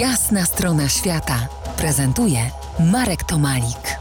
[0.00, 1.48] Jasna strona świata
[1.78, 2.38] prezentuje
[2.92, 3.98] Marek Tomalik.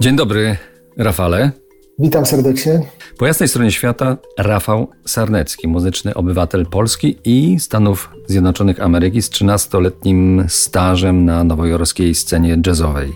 [0.00, 0.56] Dzień dobry,
[0.96, 1.50] Rafale.
[1.98, 2.82] Witam serdecznie.
[3.18, 10.44] Po jasnej stronie świata Rafał Sarnecki, muzyczny obywatel Polski i Stanów Zjednoczonych Ameryki z 13-letnim
[10.48, 13.12] stażem na nowojorskiej scenie jazzowej.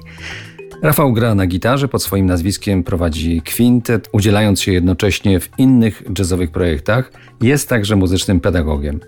[0.82, 6.50] Rafał gra na gitarze, pod swoim nazwiskiem prowadzi kwintet, udzielając się jednocześnie w innych jazzowych
[6.50, 7.12] projektach.
[7.40, 9.00] Jest także muzycznym pedagogiem.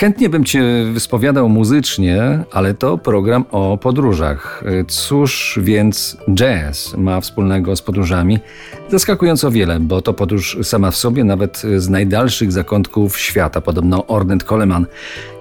[0.00, 4.64] Chętnie bym Cię wyspowiadał muzycznie, ale to program o podróżach.
[4.88, 8.38] Cóż więc jazz ma wspólnego z podróżami?
[8.88, 13.60] Zaskakująco wiele, bo to podróż sama w sobie, nawet z najdalszych zakątków świata.
[13.60, 14.86] Podobno Ornette Coleman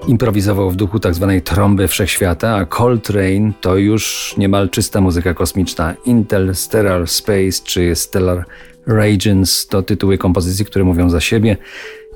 [0.07, 1.31] improwizował w duchu tzw.
[1.35, 5.95] Tak trąby wszechświata, a Coltrane to już niemal czysta muzyka kosmiczna.
[6.05, 8.45] Intel, Stellar Space czy Stellar
[8.87, 11.57] Regions to tytuły kompozycji, które mówią za siebie.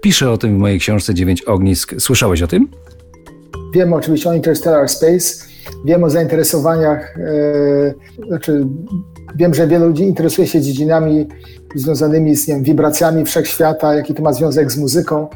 [0.04, 1.94] Piszę o tym w mojej książce Dziewięć ognisk.
[2.00, 2.68] Słyszałeś o tym?
[3.74, 5.46] Wiem oczywiście o Interstellar Space.
[5.86, 7.94] Wiem o zainteresowaniach, e,
[8.28, 8.66] znaczy
[9.36, 11.28] wiem, że wielu ludzi interesuje się dziedzinami
[11.76, 15.28] związanymi z wiem, wibracjami wszechświata, jaki to ma związek z muzyką.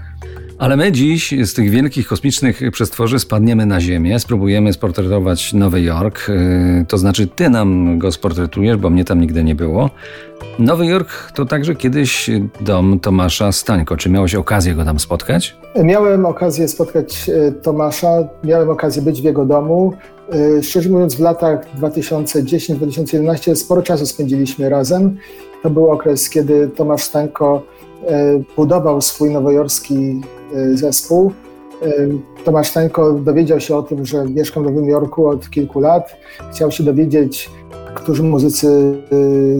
[0.59, 6.30] Ale my dziś z tych wielkich kosmicznych przestworzy spadniemy na Ziemię, spróbujemy sportretować Nowy Jork.
[6.30, 9.89] E, to znaczy, ty nam go sportretujesz, bo mnie tam nigdy nie było.
[10.59, 12.30] Nowy Jork to także kiedyś
[12.61, 13.97] dom Tomasza Stańko.
[13.97, 15.58] Czy miałeś okazję go tam spotkać?
[15.83, 19.94] Miałem okazję spotkać e, Tomasza, miałem okazję być w jego domu.
[20.58, 25.17] E, szczerze mówiąc, w latach 2010-2011 sporo czasu spędziliśmy razem.
[25.63, 27.63] To był okres, kiedy Tomasz Stańko
[28.58, 30.22] budował swój nowojorski
[30.73, 31.31] zespół.
[32.44, 36.16] Tomasz Stańko dowiedział się o tym, że mieszkam w Nowym Jorku od kilku lat.
[36.52, 37.50] Chciał się dowiedzieć,
[37.95, 38.97] którzy muzycy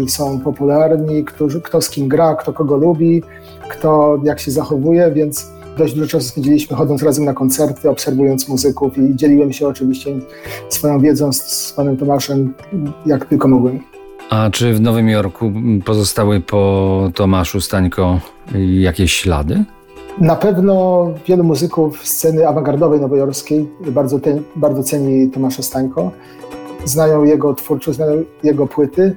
[0.08, 3.24] są popularni, którzy, kto z kim gra, kto kogo lubi,
[3.70, 8.98] kto jak się zachowuje, więc dość dużo czasu spędziliśmy chodząc razem na koncerty, obserwując muzyków
[8.98, 10.12] i dzieliłem się oczywiście
[10.70, 12.54] swoją wiedzą z, z panem Tomaszem,
[13.06, 13.97] jak tylko mogłem.
[14.30, 15.52] A czy w Nowym Jorku
[15.86, 18.20] pozostały po Tomaszu Stańko
[18.80, 19.64] jakieś ślady?
[20.22, 26.12] Na pewno wielu muzyków sceny awangardowej nowojorskiej bardzo, ten, bardzo ceni Tomasza Stańko
[26.86, 29.16] znają jego twórczość, znają jego płyty.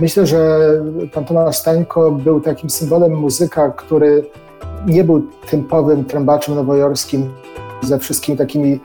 [0.00, 0.58] Myślę, że
[1.14, 4.24] pan Tomasz Stańko był takim symbolem muzyka, który
[4.86, 7.30] nie był typowym trębaczem nowojorskim
[7.82, 8.80] ze wszystkimi takimi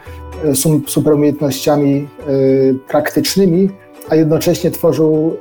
[0.46, 0.56] e,
[0.88, 2.28] super umiejętnościami e,
[2.88, 3.70] praktycznymi,
[4.10, 5.38] a jednocześnie tworzył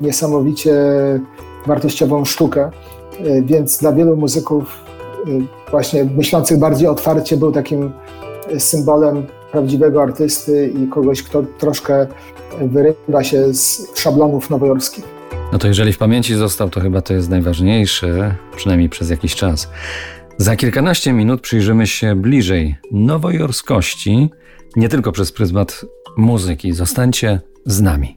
[0.00, 0.74] niesamowicie
[1.66, 2.70] wartościową sztukę.
[3.42, 4.84] Więc dla wielu muzyków,
[5.70, 7.92] właśnie myślących bardziej otwarcie, był takim
[8.58, 12.06] symbolem prawdziwego artysty i kogoś, kto troszkę
[12.60, 15.04] wyrywa się z szablonów nowojorskich.
[15.52, 19.68] No to jeżeli w pamięci został, to chyba to jest najważniejsze, przynajmniej przez jakiś czas.
[20.36, 24.30] Za kilkanaście minut przyjrzymy się bliżej nowojorskości,
[24.76, 25.84] nie tylko przez pryzmat
[26.16, 26.72] muzyki.
[26.72, 28.16] Zostańcie z nami.